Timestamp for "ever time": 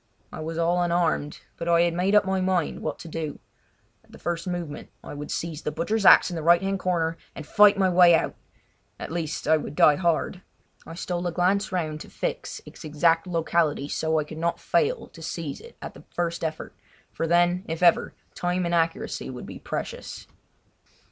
17.83-18.65